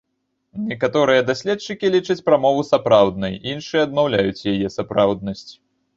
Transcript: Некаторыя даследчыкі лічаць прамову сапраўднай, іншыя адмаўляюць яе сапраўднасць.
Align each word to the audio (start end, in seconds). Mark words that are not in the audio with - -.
Некаторыя 0.69 1.25
даследчыкі 1.27 1.91
лічаць 1.95 2.19
прамову 2.29 2.63
сапраўднай, 2.71 3.39
іншыя 3.53 3.81
адмаўляюць 3.89 4.45
яе 4.57 4.67
сапраўднасць. 4.79 5.49